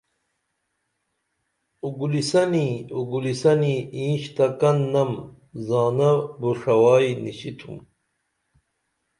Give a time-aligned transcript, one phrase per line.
[1.85, 2.67] اُگولیسنی
[2.97, 5.11] اُگولیسنی اینش تہ کن نم
[5.67, 7.77] زانہ بݜوائی نِشتُھم